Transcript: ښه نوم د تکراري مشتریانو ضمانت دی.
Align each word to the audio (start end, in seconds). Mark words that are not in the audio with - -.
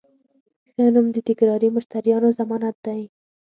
ښه 0.71 0.85
نوم 0.93 1.07
د 1.13 1.17
تکراري 1.27 1.69
مشتریانو 1.75 2.29
ضمانت 2.39 2.75
دی. 2.85 3.01